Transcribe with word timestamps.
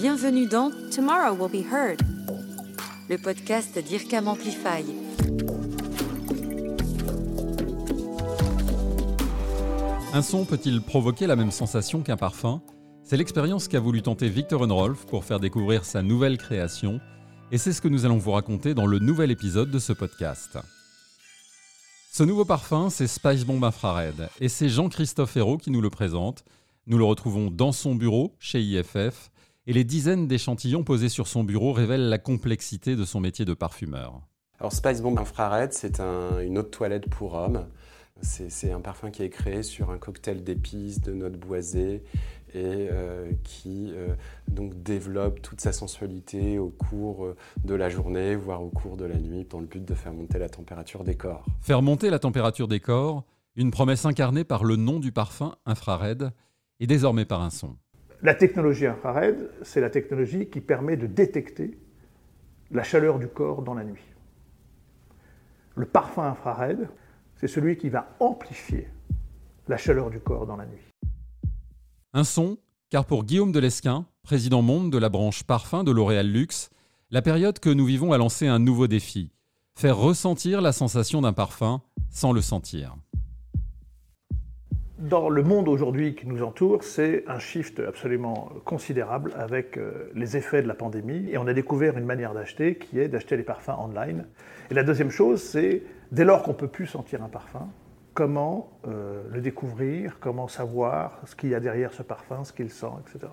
Bienvenue 0.00 0.46
dans 0.46 0.70
Tomorrow 0.90 1.36
Will 1.36 1.62
Be 1.62 1.66
Heard, 1.70 2.00
le 3.10 3.18
podcast 3.18 3.78
d'IRCAM 3.78 4.28
Amplify. 4.28 4.82
Un 10.14 10.22
son 10.22 10.46
peut-il 10.46 10.80
provoquer 10.80 11.26
la 11.26 11.36
même 11.36 11.50
sensation 11.50 12.00
qu'un 12.00 12.16
parfum? 12.16 12.62
C'est 13.04 13.18
l'expérience 13.18 13.68
qu'a 13.68 13.78
voulu 13.78 14.00
tenter 14.00 14.30
Victor 14.30 14.62
Unrolf 14.62 15.04
pour 15.04 15.26
faire 15.26 15.38
découvrir 15.38 15.84
sa 15.84 16.00
nouvelle 16.00 16.38
création, 16.38 16.98
et 17.52 17.58
c'est 17.58 17.74
ce 17.74 17.82
que 17.82 17.88
nous 17.88 18.06
allons 18.06 18.16
vous 18.16 18.32
raconter 18.32 18.72
dans 18.72 18.86
le 18.86 19.00
nouvel 19.00 19.30
épisode 19.30 19.70
de 19.70 19.78
ce 19.78 19.92
podcast. 19.92 20.56
Ce 22.10 22.22
nouveau 22.22 22.46
parfum, 22.46 22.88
c'est 22.88 23.06
Spice 23.06 23.44
Bomb 23.44 23.62
Infrared, 23.62 24.30
et 24.40 24.48
c'est 24.48 24.70
Jean-Christophe 24.70 25.36
Hérault 25.36 25.58
qui 25.58 25.70
nous 25.70 25.82
le 25.82 25.90
présente. 25.90 26.42
Nous 26.86 26.96
le 26.96 27.04
retrouvons 27.04 27.50
dans 27.50 27.72
son 27.72 27.94
bureau, 27.94 28.34
chez 28.38 28.62
IFF, 28.62 29.30
et 29.70 29.72
les 29.72 29.84
dizaines 29.84 30.26
d'échantillons 30.26 30.82
posés 30.82 31.08
sur 31.08 31.28
son 31.28 31.44
bureau 31.44 31.72
révèlent 31.72 32.08
la 32.08 32.18
complexité 32.18 32.96
de 32.96 33.04
son 33.04 33.20
métier 33.20 33.44
de 33.44 33.54
parfumeur. 33.54 34.20
Alors 34.58 34.72
Spice 34.72 35.00
Bomb 35.00 35.16
Infrared, 35.16 35.72
c'est 35.72 36.00
une 36.00 36.58
eau 36.58 36.62
de 36.62 36.66
toilette 36.66 37.08
pour 37.08 37.34
hommes. 37.34 37.68
C'est 38.20 38.72
un 38.72 38.80
parfum 38.80 39.12
qui 39.12 39.22
est 39.22 39.30
créé 39.30 39.62
sur 39.62 39.92
un 39.92 39.98
cocktail 39.98 40.42
d'épices, 40.42 41.00
de 41.00 41.12
notes 41.12 41.38
boisées 41.38 42.02
et 42.52 42.88
euh, 42.90 43.30
qui 43.44 43.92
euh, 43.92 44.08
donc 44.48 44.82
développe 44.82 45.40
toute 45.40 45.60
sa 45.60 45.70
sensualité 45.70 46.58
au 46.58 46.70
cours 46.70 47.26
euh, 47.26 47.36
de 47.64 47.74
la 47.74 47.88
journée, 47.88 48.34
voire 48.34 48.64
au 48.64 48.70
cours 48.70 48.96
de 48.96 49.04
la 49.04 49.18
nuit, 49.18 49.46
dans 49.48 49.60
le 49.60 49.66
but 49.66 49.84
de 49.84 49.94
faire 49.94 50.12
monter 50.12 50.40
la 50.40 50.48
température 50.48 51.04
des 51.04 51.14
corps. 51.14 51.46
Faire 51.60 51.80
monter 51.80 52.10
la 52.10 52.18
température 52.18 52.66
des 52.66 52.80
corps, 52.80 53.22
une 53.54 53.70
promesse 53.70 54.04
incarnée 54.04 54.42
par 54.42 54.64
le 54.64 54.74
nom 54.74 54.98
du 54.98 55.12
parfum 55.12 55.54
infrared 55.64 56.32
et 56.80 56.88
désormais 56.88 57.24
par 57.24 57.40
un 57.40 57.50
son. 57.50 57.76
La 58.22 58.34
technologie 58.34 58.86
infrared, 58.86 59.50
c'est 59.62 59.80
la 59.80 59.90
technologie 59.90 60.46
qui 60.46 60.60
permet 60.60 60.96
de 60.96 61.06
détecter 61.06 61.78
la 62.70 62.82
chaleur 62.82 63.18
du 63.18 63.28
corps 63.28 63.62
dans 63.62 63.74
la 63.74 63.84
nuit. 63.84 64.04
Le 65.74 65.86
parfum 65.86 66.24
infrared, 66.24 66.88
c'est 67.36 67.48
celui 67.48 67.78
qui 67.78 67.88
va 67.88 68.14
amplifier 68.20 68.88
la 69.68 69.76
chaleur 69.76 70.10
du 70.10 70.20
corps 70.20 70.46
dans 70.46 70.56
la 70.56 70.66
nuit. 70.66 70.92
Un 72.12 72.24
son, 72.24 72.58
car 72.90 73.06
pour 73.06 73.24
Guillaume 73.24 73.52
Delesquin, 73.52 74.04
président 74.22 74.62
monde 74.62 74.90
de 74.92 74.98
la 74.98 75.08
branche 75.08 75.44
parfum 75.44 75.84
de 75.84 75.90
L'Oréal 75.90 76.26
Luxe, 76.26 76.70
la 77.10 77.22
période 77.22 77.58
que 77.58 77.70
nous 77.70 77.86
vivons 77.86 78.12
a 78.12 78.18
lancé 78.18 78.46
un 78.46 78.58
nouveau 78.58 78.86
défi 78.86 79.32
faire 79.80 79.96
ressentir 79.96 80.60
la 80.60 80.72
sensation 80.72 81.22
d'un 81.22 81.32
parfum 81.32 81.80
sans 82.10 82.32
le 82.32 82.42
sentir. 82.42 82.96
Dans 85.00 85.30
le 85.30 85.42
monde 85.42 85.66
aujourd'hui 85.66 86.14
qui 86.14 86.26
nous 86.26 86.42
entoure, 86.42 86.84
c'est 86.84 87.24
un 87.26 87.38
shift 87.38 87.80
absolument 87.80 88.50
considérable 88.66 89.32
avec 89.34 89.78
euh, 89.78 90.10
les 90.14 90.36
effets 90.36 90.60
de 90.60 90.68
la 90.68 90.74
pandémie. 90.74 91.26
Et 91.30 91.38
on 91.38 91.46
a 91.46 91.54
découvert 91.54 91.96
une 91.96 92.04
manière 92.04 92.34
d'acheter 92.34 92.76
qui 92.76 93.00
est 93.00 93.08
d'acheter 93.08 93.38
les 93.38 93.42
parfums 93.42 93.78
online. 93.78 94.26
Et 94.70 94.74
la 94.74 94.82
deuxième 94.82 95.10
chose, 95.10 95.40
c'est 95.40 95.82
dès 96.12 96.24
lors 96.24 96.42
qu'on 96.42 96.50
ne 96.50 96.56
peut 96.56 96.68
plus 96.68 96.86
sentir 96.86 97.22
un 97.22 97.30
parfum, 97.30 97.66
comment 98.12 98.78
euh, 98.88 99.22
le 99.32 99.40
découvrir, 99.40 100.18
comment 100.20 100.48
savoir 100.48 101.18
ce 101.24 101.34
qu'il 101.34 101.48
y 101.48 101.54
a 101.54 101.60
derrière 101.60 101.94
ce 101.94 102.02
parfum, 102.02 102.44
ce 102.44 102.52
qu'il 102.52 102.68
sent, 102.68 102.92
etc. 103.00 103.32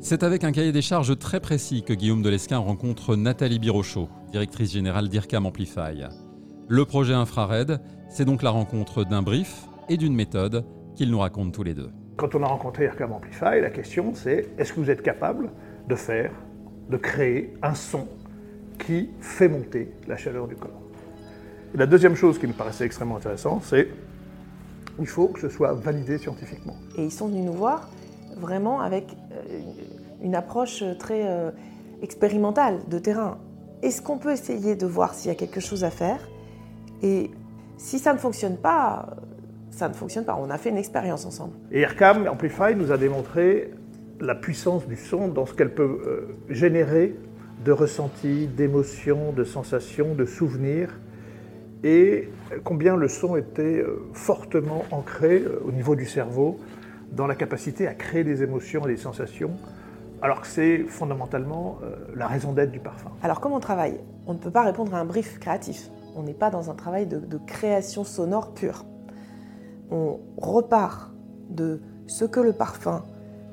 C'est 0.00 0.22
avec 0.22 0.44
un 0.44 0.52
cahier 0.52 0.72
des 0.72 0.82
charges 0.82 1.18
très 1.18 1.40
précis 1.40 1.84
que 1.84 1.94
Guillaume 1.94 2.20
Delesquin 2.20 2.58
rencontre 2.58 3.16
Nathalie 3.16 3.58
Birochot, 3.58 4.10
directrice 4.30 4.72
générale 4.72 5.08
d'IRCAM 5.08 5.46
Amplify. 5.46 6.04
Le 6.66 6.86
projet 6.86 7.12
Infrared, 7.12 7.78
c'est 8.08 8.24
donc 8.24 8.42
la 8.42 8.48
rencontre 8.48 9.04
d'un 9.04 9.20
brief 9.20 9.66
et 9.90 9.98
d'une 9.98 10.14
méthode 10.14 10.64
qu'ils 10.94 11.10
nous 11.10 11.18
racontent 11.18 11.50
tous 11.50 11.62
les 11.62 11.74
deux. 11.74 11.90
Quand 12.16 12.34
on 12.34 12.42
a 12.42 12.46
rencontré 12.46 12.84
IRCAM 12.84 13.12
Amplify, 13.12 13.60
la 13.60 13.68
question 13.68 14.14
c'est 14.14 14.48
est-ce 14.56 14.72
que 14.72 14.80
vous 14.80 14.88
êtes 14.88 15.02
capable 15.02 15.50
de 15.90 15.94
faire, 15.94 16.32
de 16.88 16.96
créer 16.96 17.52
un 17.62 17.74
son 17.74 18.08
qui 18.78 19.10
fait 19.20 19.48
monter 19.48 19.92
la 20.08 20.16
chaleur 20.16 20.48
du 20.48 20.56
corps? 20.56 20.80
Et 21.74 21.76
la 21.76 21.86
deuxième 21.86 22.14
chose 22.14 22.38
qui 22.38 22.46
me 22.46 22.54
paraissait 22.54 22.86
extrêmement 22.86 23.16
intéressante, 23.18 23.62
c'est 23.64 23.88
il 24.98 25.06
faut 25.06 25.28
que 25.28 25.40
ce 25.40 25.50
soit 25.50 25.74
validé 25.74 26.16
scientifiquement. 26.16 26.76
Et 26.96 27.04
ils 27.04 27.12
sont 27.12 27.28
venus 27.28 27.44
nous 27.44 27.52
voir 27.52 27.90
vraiment 28.38 28.80
avec 28.80 29.14
euh, 29.32 29.60
une 30.22 30.34
approche 30.34 30.82
très 30.98 31.28
euh, 31.28 31.50
expérimentale 32.00 32.78
de 32.88 32.98
terrain. 32.98 33.36
Est-ce 33.82 34.00
qu'on 34.00 34.16
peut 34.16 34.32
essayer 34.32 34.76
de 34.76 34.86
voir 34.86 35.12
s'il 35.12 35.28
y 35.28 35.32
a 35.32 35.36
quelque 35.36 35.60
chose 35.60 35.84
à 35.84 35.90
faire? 35.90 36.26
Et 37.04 37.30
si 37.76 37.98
ça 37.98 38.14
ne 38.14 38.18
fonctionne 38.18 38.56
pas, 38.56 39.14
ça 39.70 39.88
ne 39.88 39.94
fonctionne 39.94 40.24
pas. 40.24 40.38
On 40.40 40.48
a 40.48 40.56
fait 40.56 40.70
une 40.70 40.78
expérience 40.78 41.26
ensemble. 41.26 41.52
Et 41.70 41.82
Aircam 41.82 42.26
Amplify 42.26 42.74
nous 42.74 42.92
a 42.92 42.96
démontré 42.96 43.70
la 44.20 44.34
puissance 44.34 44.86
du 44.88 44.96
son 44.96 45.28
dans 45.28 45.44
ce 45.44 45.52
qu'elle 45.52 45.74
peut 45.74 46.00
euh, 46.06 46.34
générer 46.48 47.14
de 47.62 47.72
ressentis, 47.72 48.46
d'émotions, 48.46 49.32
de 49.32 49.44
sensations, 49.44 50.14
de 50.14 50.24
souvenirs, 50.24 50.98
et 51.82 52.30
combien 52.64 52.96
le 52.96 53.08
son 53.08 53.36
était 53.36 53.80
euh, 53.80 54.02
fortement 54.14 54.84
ancré 54.90 55.42
euh, 55.44 55.60
au 55.66 55.72
niveau 55.72 55.96
du 55.96 56.06
cerveau 56.06 56.58
dans 57.12 57.26
la 57.26 57.34
capacité 57.34 57.86
à 57.86 57.92
créer 57.92 58.24
des 58.24 58.42
émotions 58.42 58.86
et 58.86 58.92
des 58.92 58.96
sensations, 58.96 59.50
alors 60.22 60.40
que 60.40 60.46
c'est 60.46 60.78
fondamentalement 60.88 61.78
la 62.16 62.26
raison 62.26 62.52
d'être 62.52 62.72
du 62.72 62.80
parfum. 62.80 63.10
Alors 63.22 63.40
comment 63.40 63.56
on 63.56 63.60
travaille 63.60 64.00
On 64.26 64.32
ne 64.32 64.38
peut 64.38 64.50
pas 64.50 64.62
répondre 64.62 64.94
à 64.94 64.98
un 64.98 65.04
brief 65.04 65.38
créatif. 65.38 65.90
On 66.14 66.22
n'est 66.22 66.34
pas 66.34 66.50
dans 66.50 66.70
un 66.70 66.74
travail 66.74 67.06
de, 67.06 67.38
création 67.46 68.04
sonore 68.04 68.54
pure. 68.54 68.84
On 69.90 70.20
repart 70.36 71.12
de 71.50 71.80
ce 72.06 72.24
que 72.24 72.40
le 72.40 72.52
parfum 72.52 73.04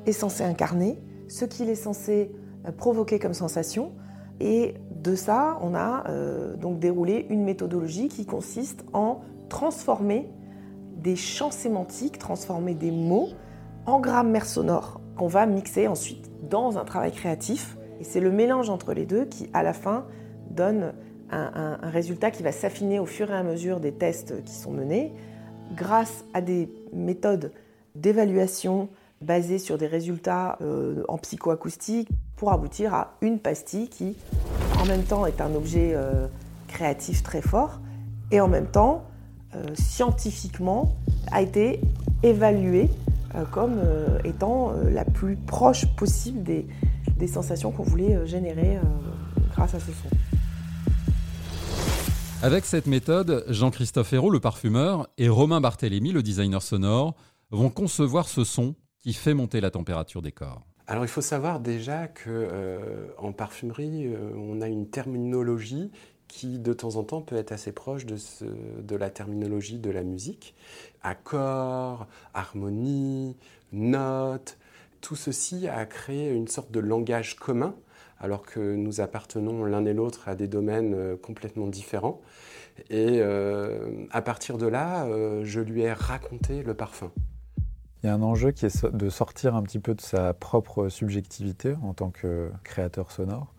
est 0.06 0.12
censé 0.12 0.44
incarner, 0.44 1.02
ce 1.28 1.46
qu'il 1.46 1.70
est 1.70 1.76
censé 1.76 2.32
provoquer 2.78 3.20
comme 3.20 3.34
sensation, 3.34 3.92
et 4.40 4.76
de 4.96 5.16
ça, 5.16 5.58
on 5.62 5.76
a 5.76 6.04
euh, 6.10 6.56
donc 6.56 6.80
déroulé 6.80 7.28
une 7.30 7.44
méthodologie 7.44 8.08
qui 8.08 8.26
consiste 8.26 8.84
en 8.94 9.22
transformer 9.50 10.30
des 10.98 11.16
champs 11.16 11.52
sémantiques, 11.52 12.18
transformer 12.18 12.74
des 12.74 12.92
mots 12.92 13.30
en 13.86 14.00
grammaire 14.00 14.46
sonore 14.46 15.02
qu'on 15.16 15.28
va 15.28 15.46
mixer 15.46 15.88
ensuite 15.88 16.32
dans 16.50 16.78
un 16.78 16.86
travail 16.86 17.12
créatif. 17.12 17.78
Et 18.00 18.04
c'est 18.04 18.20
le 18.20 18.32
mélange 18.32 18.70
entre 18.70 18.94
les 18.94 19.06
deux 19.06 19.26
qui, 19.26 19.50
à 19.54 19.64
la 19.64 19.74
fin, 19.74 20.06
donne 20.50 20.94
un, 21.32 21.78
résultat 21.90 22.32
qui 22.32 22.44
va 22.44 22.52
s'affiner 22.52 23.00
au 23.00 23.06
fur 23.06 23.30
et 23.32 23.36
à 23.36 23.44
mesure 23.44 23.80
des 23.80 23.92
tests 23.92 24.44
qui 24.44 24.54
sont 24.54 24.72
menés 24.72 25.12
grâce 25.76 26.26
à 26.34 26.42
des 26.42 26.70
méthodes 26.94 27.52
d'évaluation 27.96 28.90
basées 29.22 29.60
sur 29.60 29.78
des 29.78 29.88
résultats 29.88 30.58
euh, 30.62 31.04
en 31.08 31.18
psychoacoustique 31.18 32.10
pour 32.36 32.52
aboutir 32.52 32.94
à 32.94 33.14
une 33.22 33.40
pastille 33.40 33.88
qui, 33.88 34.16
en 34.82 34.86
même 34.86 35.04
temps, 35.04 35.26
est 35.26 35.42
un 35.42 35.54
objet 35.54 35.92
euh, 35.94 36.28
créatif 36.68 37.22
très 37.24 37.42
fort 37.42 37.80
et 38.32 38.42
en 38.42 38.48
même 38.48 38.68
temps, 38.68 39.04
euh, 39.56 39.64
scientifiquement, 39.76 40.96
a 41.32 41.42
été 41.42 41.82
évaluée 42.24 42.90
comme 43.52 43.80
étant 44.26 44.74
la 44.92 45.06
plus 45.06 45.38
proche 45.38 45.86
possible 45.96 46.44
des 46.44 47.28
sensations 47.28 47.72
qu'on 47.72 47.84
voulait 47.84 48.28
générer 48.28 48.78
grâce 49.56 49.74
à 49.74 49.80
ce 49.80 49.86
son. 49.86 50.10
Avec 52.44 52.66
cette 52.66 52.88
méthode, 52.88 53.46
Jean-Christophe 53.50 54.14
Hérault, 54.14 54.32
le 54.32 54.40
parfumeur, 54.40 55.08
et 55.20 55.30
Romain 55.30 55.62
Barthélémy, 55.62 56.12
le 56.12 56.24
designer 56.24 56.64
sonore, 56.64 57.16
vont 57.52 57.70
concevoir 57.70 58.28
ce 58.28 58.44
son 58.44 58.74
qui 59.00 59.14
fait 59.14 59.36
monter 59.36 59.62
la 59.62 59.70
température 59.70 60.22
des 60.22 60.32
corps 60.32 60.66
alors 60.88 61.06
il 61.06 61.10
faut 61.10 61.22
savoir 61.22 61.62
déjà 61.62 62.08
qu'en 62.10 62.26
euh, 62.28 63.32
parfumerie, 63.38 64.08
euh, 64.08 64.34
on 64.36 64.60
a 64.60 64.68
une 64.68 64.90
terminologie 64.90 65.90
qui 66.28 66.60
de 66.60 66.74
temps 66.74 66.98
en 66.98 67.04
temps 67.04 67.22
peut 67.22 67.38
être 67.38 67.54
assez 67.54 67.72
proche 67.72 68.06
de, 68.06 68.18
de 68.82 68.96
la 68.98 69.10
terminologie 69.10 69.80
de 69.80 69.90
la 69.90 70.04
musique. 70.04 70.54
Accord, 71.02 72.08
harmonie, 72.34 73.38
notes, 73.72 74.58
tout 75.00 75.16
ceci 75.16 75.70
a 75.70 75.86
créé 75.86 76.30
une 76.32 76.50
sorte 76.50 76.72
de 76.72 76.82
langage 76.82 77.38
commun 77.38 77.74
alors 78.22 78.44
que 78.44 78.76
nous 78.76 79.02
appartenons 79.02 79.66
l'un 79.66 79.86
et 79.86 79.94
l'autre 79.94 80.30
à 80.30 80.36
des 80.36 80.48
domaines 80.48 80.94
euh, 80.94 81.18
complètement 81.18 81.68
différents. 81.68 82.22
Et 82.90 83.22
à 83.22 84.22
partir 84.22 84.58
de 84.58 84.66
là, 84.66 85.06
je 85.44 85.60
lui 85.60 85.82
ai 85.82 85.92
raconté 85.92 86.64
le 86.64 86.74
parfum. 86.74 87.12
Il 88.02 88.08
y 88.08 88.10
a 88.10 88.16
un 88.16 88.22
enjeu 88.24 88.52
qui 88.52 88.66
est 88.66 88.86
de 88.86 89.10
sortir 89.10 89.56
un 89.56 89.62
petit 89.62 89.78
peu 89.78 89.94
de 89.94 90.02
sa 90.02 90.34
propre 90.34 90.90
subjectivité 90.90 91.76
en 91.84 91.94
tant 91.94 92.10
que 92.10 92.50
créateur 92.64 93.12
sonore. 93.12 93.54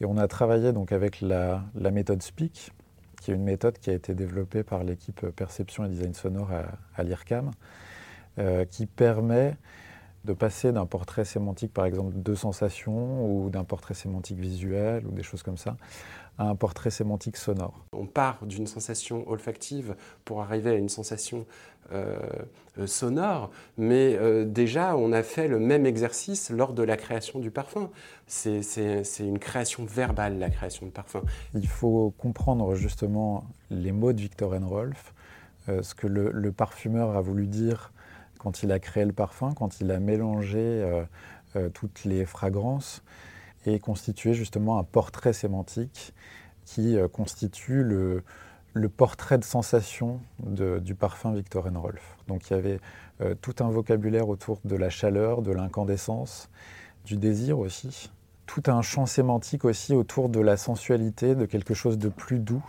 Et 0.00 0.04
on 0.04 0.18
a 0.18 0.28
travaillé 0.28 0.72
donc 0.72 0.92
avec 0.92 1.20
la, 1.22 1.64
méthode 1.74 2.22
Speak, 2.22 2.72
qui 3.20 3.30
est 3.30 3.34
une 3.34 3.44
méthode 3.44 3.78
qui 3.78 3.90
a 3.90 3.94
été 3.94 4.14
développée 4.14 4.62
par 4.62 4.84
l'équipe 4.84 5.26
perception 5.30 5.84
et 5.84 5.88
design 5.88 6.12
sonore 6.12 6.50
à, 6.96 7.02
l'IRCAM, 7.02 7.50
euh, 8.38 8.64
qui 8.64 8.84
permet 8.84 9.56
de 10.24 10.32
passer 10.32 10.72
d'un 10.72 10.86
portrait 10.86 11.24
sémantique, 11.24 11.72
par 11.72 11.86
exemple, 11.86 12.12
de 12.14 12.34
sensation 12.34 13.26
ou 13.26 13.50
d'un 13.50 13.64
portrait 13.64 13.94
sémantique 13.94 14.38
visuel 14.38 15.06
ou 15.06 15.12
des 15.12 15.22
choses 15.22 15.42
comme 15.42 15.56
ça, 15.56 15.76
à 16.38 16.44
un 16.44 16.54
portrait 16.54 16.90
sémantique 16.90 17.36
sonore. 17.36 17.84
On 17.92 18.06
part 18.06 18.44
d'une 18.46 18.66
sensation 18.66 19.28
olfactive 19.28 19.94
pour 20.24 20.42
arriver 20.42 20.70
à 20.70 20.74
une 20.74 20.88
sensation 20.88 21.46
euh, 21.92 22.18
euh, 22.78 22.86
sonore, 22.86 23.50
mais 23.76 24.14
euh, 24.14 24.44
déjà 24.44 24.96
on 24.96 25.10
a 25.12 25.24
fait 25.24 25.48
le 25.48 25.58
même 25.58 25.86
exercice 25.86 26.50
lors 26.50 26.72
de 26.72 26.84
la 26.84 26.96
création 26.96 27.40
du 27.40 27.50
parfum. 27.50 27.90
C'est 28.28 28.62
une 29.18 29.40
création 29.40 29.84
verbale, 29.84 30.38
la 30.38 30.50
création 30.50 30.86
de 30.86 30.92
parfum. 30.92 31.22
Il 31.54 31.66
faut 31.66 32.14
comprendre 32.16 32.76
justement 32.76 33.44
les 33.70 33.90
mots 33.90 34.12
de 34.12 34.20
Victor 34.20 34.54
Rolf, 34.62 35.14
ce 35.66 35.94
que 35.94 36.06
le, 36.06 36.52
parfumeur 36.52 37.16
a 37.16 37.20
voulu 37.20 37.46
dire 37.48 37.92
quand 38.40 38.62
il 38.62 38.72
a 38.72 38.78
créé 38.78 39.04
le 39.04 39.12
parfum, 39.12 39.52
quand 39.54 39.80
il 39.80 39.90
a 39.90 40.00
mélangé 40.00 40.82
toutes 41.74 42.04
les 42.04 42.24
fragrances 42.24 43.02
et 43.66 43.78
constitué 43.78 44.34
justement 44.34 44.78
un 44.78 44.84
portrait 44.84 45.32
sémantique 45.32 46.14
qui 46.64 46.96
constitue 47.12 47.82
le, 47.82 48.22
portrait 48.96 49.36
de 49.36 49.44
sensation 49.44 50.20
du 50.38 50.94
parfum 50.94 51.34
Victor 51.34 51.68
Rolf. 51.74 52.16
Donc 52.28 52.48
il 52.48 52.54
y 52.54 52.56
avait 52.56 52.80
euh, 53.20 53.34
tout 53.34 53.56
un 53.60 53.68
vocabulaire 53.68 54.28
autour 54.28 54.60
de 54.64 54.76
la 54.76 54.88
chaleur, 54.88 55.42
de 55.42 55.52
l'incandescence, 55.52 56.48
du 57.04 57.16
désir 57.16 57.58
aussi, 57.58 58.10
tout 58.46 58.62
un 58.68 58.80
champ 58.80 59.04
sémantique 59.04 59.66
aussi 59.66 59.94
autour 59.94 60.30
de 60.30 60.40
la 60.40 60.56
sensualité, 60.56 61.34
de 61.34 61.44
quelque 61.44 61.74
chose 61.74 61.98
de 61.98 62.08
plus 62.08 62.38
doux 62.38 62.64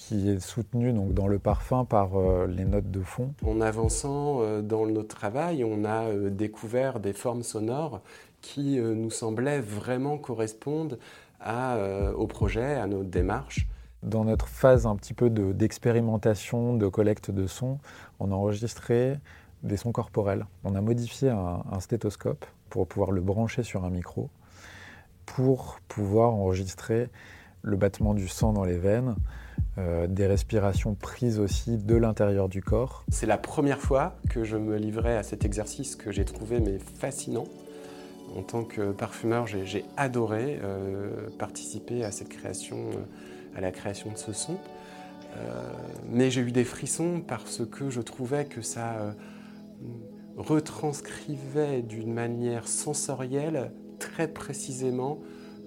qui 0.00 0.30
est 0.30 0.40
soutenu 0.40 0.92
donc 0.92 1.12
dans 1.12 1.28
le 1.28 1.38
parfum 1.38 1.84
par 1.84 2.16
euh, 2.16 2.46
les 2.46 2.64
notes 2.64 2.90
de 2.90 3.02
fond. 3.02 3.34
En 3.44 3.60
avançant 3.60 4.38
euh, 4.40 4.62
dans 4.62 4.86
notre 4.86 5.14
travail, 5.14 5.62
on 5.62 5.84
a 5.84 6.10
découvert 6.30 7.00
des 7.00 7.12
formes 7.12 7.42
sonores 7.42 8.00
qui 8.40 8.80
nous 8.80 9.10
semblaient 9.10 9.60
vraiment 9.60 10.16
correspondre 10.16 10.96
au 12.16 12.26
projet, 12.26 12.74
à 12.76 12.86
notre 12.86 13.10
démarche. 13.10 13.68
Dans 14.02 14.24
notre 14.24 14.48
phase 14.48 14.86
un 14.86 14.96
petit 14.96 15.12
peu 15.12 15.28
d'expérimentation, 15.28 16.74
de, 16.74 16.88
collecte 16.88 17.30
de 17.30 17.46
sons, 17.46 17.78
on 18.18 18.32
a 18.32 18.34
enregistré 18.34 19.18
des 19.62 19.76
sons 19.76 19.92
corporels. 19.92 20.46
On 20.64 20.74
a 20.74 20.80
modifié 20.80 21.28
un, 21.28 21.80
stéthoscope 21.80 22.46
pour 22.70 22.86
pouvoir 22.86 23.10
le 23.10 23.20
brancher 23.20 23.62
sur 23.62 23.84
un 23.84 23.90
micro, 23.90 24.30
pour 25.26 25.80
pouvoir 25.88 26.32
enregistrer 26.32 27.10
le 27.62 27.76
battement 27.76 28.14
du 28.14 28.26
sang 28.26 28.54
dans 28.54 28.64
les 28.64 28.78
veines, 28.78 29.16
euh, 29.78 30.06
des 30.06 30.26
respirations 30.26 30.94
prises 30.94 31.38
aussi 31.38 31.78
de 31.78 31.94
l'intérieur 31.94 32.48
du 32.48 32.62
corps. 32.62 33.04
C'est 33.08 33.26
la 33.26 33.38
première 33.38 33.78
fois 33.78 34.16
que 34.28 34.44
je 34.44 34.56
me 34.56 34.76
livrais 34.76 35.16
à 35.16 35.22
cet 35.22 35.44
exercice 35.44 35.96
que 35.96 36.10
j'ai 36.10 36.24
trouvé 36.24 36.60
mais 36.60 36.78
fascinant. 36.78 37.46
En 38.36 38.42
tant 38.42 38.64
que 38.64 38.92
parfumeur, 38.92 39.46
j'ai 39.46 39.84
adoré 39.96 40.60
euh, 40.62 41.28
participer 41.38 42.04
à 42.04 42.10
cette 42.10 42.28
création. 42.28 42.90
Euh, 42.90 43.04
à 43.56 43.60
la 43.60 43.72
création 43.72 44.12
de 44.12 44.16
ce 44.16 44.32
son. 44.32 44.58
Mais 46.08 46.30
j'ai 46.30 46.40
eu 46.40 46.52
des 46.52 46.62
frissons 46.62 47.20
parce 47.20 47.66
que 47.66 47.90
je 47.90 48.00
trouvais 48.00 48.44
que 48.44 48.62
ça 48.62 49.12
retranscrivait 50.36 51.82
d'une 51.82 52.12
manière 52.12 52.68
sensorielle 52.68 53.72
très 53.98 54.28
précisément 54.28 55.18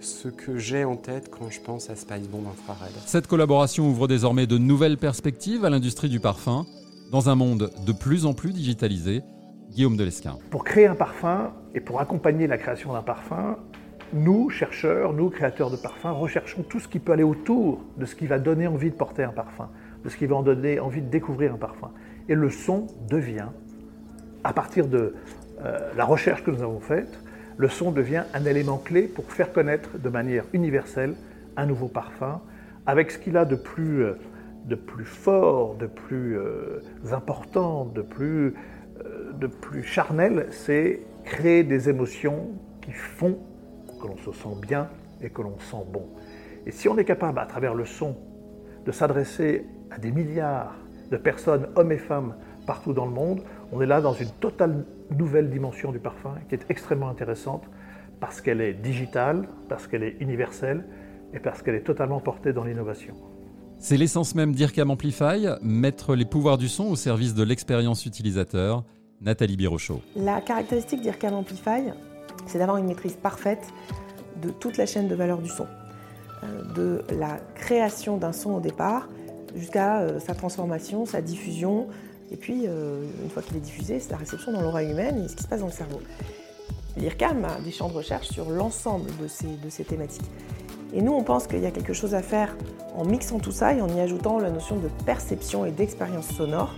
ce 0.04 0.28
que 0.28 0.58
j'ai 0.58 0.84
en 0.84 0.96
tête 0.96 1.30
quand 1.32 1.50
je 1.50 1.62
pense 1.62 1.90
à 1.90 1.96
Spice 1.96 2.28
Bomb 2.30 2.46
Infrared. 2.48 2.92
Cette 3.06 3.28
collaboration 3.28 3.88
ouvre 3.88 4.08
désormais 4.08 4.48
de 4.48 4.58
nouvelles 4.58 4.98
perspectives 4.98 5.66
à 5.66 5.70
l'industrie 5.70 6.10
du 6.10 6.20
parfum 6.20 6.66
dans 7.12 7.30
un 7.30 7.36
monde 7.36 7.72
de 7.86 7.92
plus 7.92 8.26
en 8.26 8.34
plus 8.34 8.54
digitalisé. 8.54 9.22
Guillaume 9.72 9.98
Delesquin. 9.98 10.38
Pour 10.52 10.64
créer 10.64 10.86
un 10.86 10.96
parfum 10.96 11.52
et 11.74 11.80
pour 11.80 12.00
accompagner 12.00 12.46
la 12.46 12.58
création 12.58 12.94
d'un 12.94 13.02
parfum, 13.02 13.58
nous, 14.14 14.50
chercheurs, 14.52 15.14
nous, 15.14 15.30
créateurs 15.30 15.72
de 15.72 15.78
parfums, 15.78 16.14
recherchons 16.14 16.62
tout 16.62 16.80
ce 16.80 16.88
qui 16.88 17.00
peut 17.00 17.14
aller 17.14 17.24
autour 17.24 17.82
de 17.98 18.06
ce 18.06 18.14
qui 18.14 18.28
va 18.28 18.38
donner 18.38 18.68
envie 18.68 18.92
de 18.92 18.96
porter 18.96 19.24
un 19.24 19.32
parfum, 19.32 19.70
de 20.04 20.10
ce 20.10 20.18
qui 20.18 20.28
va 20.28 20.36
en 20.36 20.44
donner 20.44 20.80
envie 20.80 21.02
de 21.02 21.10
découvrir 21.10 21.54
un 21.54 21.58
parfum. 21.58 21.90
Et 22.30 22.36
le 22.36 22.52
son 22.52 22.88
devient, 23.10 23.48
à 24.44 24.54
partir 24.54 24.88
de 24.88 25.16
euh, 25.64 25.80
la 25.96 26.06
recherche 26.06 26.44
que 26.44 26.52
nous 26.52 26.62
avons 26.62 26.80
faite, 26.80 27.20
le 27.58 27.70
son 27.70 27.92
devient 27.92 28.24
un 28.34 28.46
élément 28.46 28.78
clé 28.78 29.04
pour 29.04 29.26
faire 29.32 29.54
connaître 29.54 29.98
de 29.98 30.10
manière 30.10 30.46
universelle 30.54 31.16
un 31.56 31.66
nouveau 31.66 31.88
parfum, 31.88 32.42
avec 32.86 33.12
ce 33.12 33.18
qu'il 33.18 33.38
a 33.38 33.46
de 33.46 33.56
plus, 33.56 34.04
euh, 34.04 34.14
de 34.66 34.76
plus 34.76 35.06
fort, 35.06 35.76
de 35.76 35.86
plus 35.86 36.38
euh, 36.38 36.80
important, 37.12 37.86
de 37.86 38.02
plus, 38.02 38.56
de 39.40 39.48
plus 39.48 39.84
charnel, 39.84 40.48
c'est 40.52 41.02
créer 41.24 41.64
des 41.64 41.90
émotions 41.90 42.50
qui 42.82 42.92
font 42.92 43.38
que 44.02 44.08
l'on 44.08 44.18
se 44.18 44.32
sent 44.32 44.56
bien 44.62 44.88
et 45.22 45.30
que 45.30 45.42
l'on 45.42 45.58
sent 45.60 45.86
bon. 45.92 46.06
Et 46.66 46.72
si 46.72 46.88
on 46.88 46.98
est 46.98 47.06
capable, 47.06 47.40
à 47.40 47.46
travers 47.46 47.74
le 47.74 47.86
son, 47.86 48.16
de 48.86 48.92
s'adresser 48.92 49.66
à 49.92 49.98
des 49.98 50.12
milliards 50.12 50.76
de 51.12 51.18
personnes, 51.18 51.68
hommes 51.76 51.92
et 51.92 51.98
femmes, 51.98 52.36
partout 52.66 52.94
dans 52.94 53.06
le 53.06 53.12
monde, 53.12 53.42
on 53.74 53.82
est 53.82 53.86
là 53.86 54.02
dans 54.02 54.14
une 54.14 54.30
totale 54.30 54.86
nouvelle 55.18 55.50
dimension 55.50 55.92
du 55.92 56.00
parfum 56.00 56.36
qui 56.48 56.56
est 56.56 56.66
extrêmement 56.70 57.10
intéressante 57.10 57.64
parce 58.20 58.40
qu'elle 58.40 58.62
est 58.62 58.74
digitale, 58.74 59.48
parce 59.68 59.88
qu'elle 59.88 60.04
est 60.04 60.16
universelle 60.20 60.86
et 61.34 61.40
parce 61.40 61.62
qu'elle 61.62 61.76
est 61.76 61.84
totalement 61.84 62.20
portée 62.20 62.54
dans 62.54 62.64
l'innovation. 62.64 63.16
C'est 63.80 63.98
l'essence 63.98 64.36
même 64.36 64.54
d'IRCAM 64.54 64.92
Amplify, 64.92 65.48
mettre 65.62 66.16
les 66.16 66.26
pouvoirs 66.26 66.58
du 66.58 66.70
son 66.70 66.86
au 66.86 66.96
service 66.96 67.34
de 67.34 67.44
l'expérience 67.44 68.06
utilisateur. 68.06 68.84
Nathalie 69.20 69.58
Birochot. 69.58 70.02
La 70.16 70.42
caractéristique 70.42 71.02
d'IRCAM 71.02 71.34
Amplify, 71.34 71.92
c'est 72.46 72.60
d'avoir 72.60 72.78
une 72.78 72.86
maîtrise 72.86 73.16
parfaite 73.16 73.74
de 74.42 74.50
toute 74.52 74.78
la 74.78 74.86
chaîne 74.86 75.08
de 75.08 75.16
valeur 75.16 75.40
du 75.40 75.50
son, 75.50 75.66
euh, 76.44 76.74
de 76.76 77.02
la 77.18 77.40
création 77.56 78.18
d'un 78.18 78.34
son 78.34 78.52
au 78.52 78.60
départ 78.60 79.10
jusqu'à 79.56 80.02
euh, 80.02 80.20
sa 80.20 80.36
transformation, 80.36 81.06
sa 81.06 81.22
diffusion, 81.22 81.88
et 82.32 82.38
puis 82.38 82.64
euh, 82.68 83.04
une 83.24 83.30
fois 83.30 83.42
qu'il 83.42 83.58
est 83.58 83.62
diffusé, 83.62 84.00
c'est 84.00 84.12
la 84.12 84.18
réception 84.18 84.52
dans 84.52 84.62
l'oreille 84.62 84.92
humaine 84.92 85.24
et 85.24 85.28
ce 85.28 85.36
qui 85.36 85.44
se 85.44 85.48
passe 85.48 85.60
dans 85.60 85.68
le 85.68 85.72
cerveau. 85.72 86.02
L'IRCAM 86.98 87.46
a 87.46 87.60
des 87.62 87.72
champs 87.72 87.90
de 87.90 87.94
recherche 87.94 88.28
sur 88.28 88.50
l'ensemble 88.50 89.10
de 89.22 89.28
ces, 89.28 89.48
de 89.48 89.70
ces 89.70 89.84
thématiques. 89.84 90.30
Et 90.94 91.02
nous, 91.02 91.14
on 91.14 91.24
pense 91.24 91.48
qu'il 91.48 91.60
y 91.60 91.66
a 91.66 91.72
quelque 91.72 91.94
chose 91.94 92.14
à 92.14 92.22
faire 92.22 92.56
en 92.96 93.04
mixant 93.04 93.40
tout 93.40 93.52
ça 93.52 93.74
et 93.74 93.82
en 93.82 93.88
y 93.88 94.00
ajoutant 94.00 94.40
la 94.40 94.52
notion 94.52 94.78
de 94.78 94.88
perception 95.06 95.66
et 95.66 95.72
d'expérience 95.72 96.28
sonore 96.28 96.76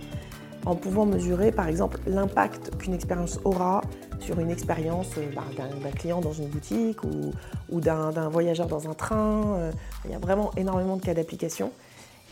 en 0.66 0.74
pouvant 0.74 1.06
mesurer 1.06 1.52
par 1.52 1.68
exemple 1.68 2.00
l'impact 2.06 2.76
qu'une 2.76 2.92
expérience 2.92 3.38
aura 3.44 3.82
sur 4.18 4.40
une 4.40 4.50
expérience 4.50 5.10
euh, 5.16 5.30
bah, 5.34 5.44
d'un 5.56 5.90
client 5.90 6.20
dans 6.20 6.32
une 6.32 6.48
boutique 6.48 6.98
ou, 7.04 7.80
d'un 7.80 8.28
voyageur 8.28 8.66
dans 8.66 8.88
un 8.88 8.94
train. 8.94 9.44
Euh, 9.58 9.72
il 10.04 10.10
y 10.10 10.14
a 10.14 10.18
vraiment 10.18 10.50
énormément 10.56 10.96
de 10.96 11.02
cas 11.02 11.14
d'application. 11.14 11.70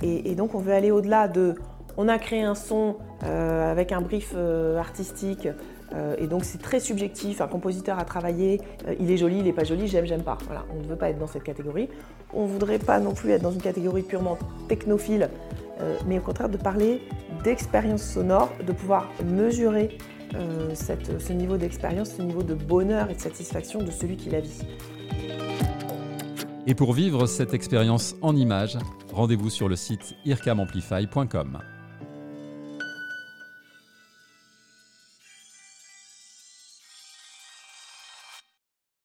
Et, 0.02 0.34
donc 0.34 0.54
on 0.54 0.58
veut 0.58 0.72
aller 0.72 0.90
au-delà 0.90 1.28
de 1.28 1.54
on 1.96 2.08
a 2.08 2.18
créé 2.18 2.42
un 2.42 2.54
son 2.54 2.96
euh, 3.24 3.70
avec 3.70 3.92
un 3.92 4.00
brief 4.00 4.34
artistique 4.78 5.48
et 6.18 6.26
donc 6.26 6.44
c'est 6.44 6.60
très 6.60 6.80
subjectif, 6.80 7.40
un 7.40 7.46
compositeur 7.46 8.00
a 8.00 8.04
travaillé, 8.04 8.60
il 8.98 9.12
est 9.12 9.16
joli, 9.16 9.38
il 9.38 9.44
n'est 9.44 9.52
pas 9.52 9.62
joli, 9.62 9.86
j'aime, 9.86 10.06
j'aime 10.06 10.24
pas. 10.24 10.36
Voilà, 10.46 10.64
on 10.74 10.82
ne 10.82 10.88
veut 10.88 10.96
pas 10.96 11.10
être 11.10 11.20
dans 11.20 11.28
cette 11.28 11.44
catégorie. 11.44 11.88
On 12.32 12.42
ne 12.42 12.48
voudrait 12.48 12.80
pas 12.80 12.98
non 12.98 13.12
plus 13.12 13.30
être 13.30 13.42
dans 13.42 13.52
une 13.52 13.62
catégorie 13.62 14.02
purement 14.02 14.36
technophile 14.66 15.28
euh, 15.80 15.96
mais 16.06 16.18
au 16.18 16.22
contraire 16.22 16.48
de 16.48 16.56
parler 16.56 17.02
d'expérience 17.42 18.02
sonore, 18.02 18.50
de 18.64 18.72
pouvoir 18.72 19.10
mesurer 19.24 19.98
euh, 20.34 20.74
ce 20.74 21.32
niveau 21.32 21.56
d'expérience, 21.56 22.10
ce 22.16 22.22
niveau 22.22 22.42
de 22.42 22.54
bonheur 22.54 23.10
et 23.10 23.14
de 23.14 23.20
satisfaction 23.20 23.82
de 23.82 23.90
celui 23.90 24.16
qui 24.16 24.30
la 24.30 24.40
vit. 24.40 24.62
Et 26.66 26.74
pour 26.74 26.92
vivre 26.92 27.26
cette 27.26 27.52
expérience 27.52 28.16
en 28.22 28.34
images, 28.36 28.78
rendez-vous 29.12 29.50
sur 29.50 29.68
le 29.68 29.76
site 29.76 30.14
ircamamplify.com. 30.24 31.58